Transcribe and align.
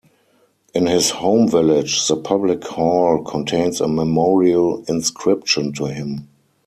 In 0.73 0.87
his 0.87 1.11
home 1.11 1.47
village, 1.47 2.07
the 2.07 2.17
public 2.17 2.63
hall 2.65 3.23
contains 3.23 3.79
a 3.79 3.87
memorial 3.87 4.83
inscription 4.87 5.73
to 5.73 5.85
him. 5.93 6.27